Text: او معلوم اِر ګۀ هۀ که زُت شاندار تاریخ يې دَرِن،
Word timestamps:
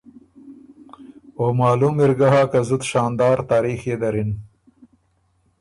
او 1.37 1.45
معلوم 1.59 1.95
اِر 2.03 2.11
ګۀ 2.19 2.27
هۀ 2.33 2.43
که 2.51 2.59
زُت 2.67 2.83
شاندار 2.91 3.37
تاریخ 3.51 3.79
يې 3.89 3.95
دَرِن، 4.01 4.31